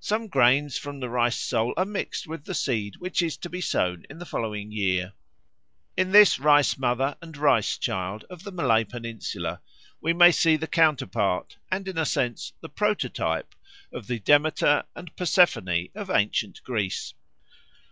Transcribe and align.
Some 0.00 0.26
grains 0.26 0.76
from 0.76 0.98
the 0.98 1.08
Rice 1.08 1.38
soul 1.38 1.72
are 1.76 1.84
mixed 1.84 2.26
with 2.26 2.44
the 2.46 2.52
seed 2.52 2.96
which 2.96 3.22
is 3.22 3.36
to 3.36 3.48
be 3.48 3.60
sown 3.60 4.04
in 4.10 4.18
the 4.18 4.26
following 4.26 4.72
year. 4.72 5.12
In 5.96 6.10
this 6.10 6.40
Rice 6.40 6.76
mother 6.76 7.16
and 7.22 7.36
Rice 7.36 7.78
child 7.78 8.24
of 8.28 8.42
the 8.42 8.50
Malay 8.50 8.82
Peninsula 8.82 9.60
we 10.00 10.12
may 10.12 10.32
see 10.32 10.56
the 10.56 10.66
counterpart 10.66 11.58
and 11.70 11.86
in 11.86 11.96
a 11.96 12.04
sense 12.04 12.54
the 12.60 12.68
prototype 12.68 13.54
of 13.92 14.08
the 14.08 14.18
Demeter 14.18 14.82
and 14.96 15.14
Persephone 15.14 15.90
of 15.94 16.10
ancient 16.10 16.60
Greece. 16.64 17.14